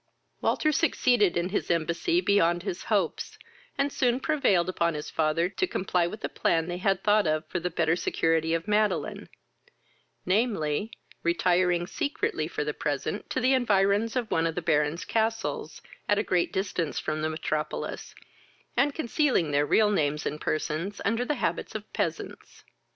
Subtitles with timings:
[0.41, 3.37] Walter succeeded in his embassy beyond his hopes,
[3.77, 7.47] and soon prevailed upon his father to comply with a plan they had thought of
[7.49, 9.29] for the better security of Madeline;
[10.25, 10.89] namely,
[11.21, 16.17] retiring secretly for the present to the environs of one of the Baron's castles, at
[16.17, 18.15] a great distance from the metropolis,
[18.75, 22.63] and concealing their real names and persons under the habits of peasants.